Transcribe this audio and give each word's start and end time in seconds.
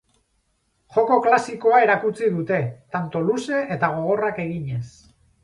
Joko 0.95 1.17
klasikoa 1.27 1.81
erakutsi 1.87 2.31
dute, 2.39 2.59
tanto 2.97 3.23
luze 3.27 3.61
eta 3.77 3.93
gogorrak 4.01 4.43
eginez. 4.49 4.83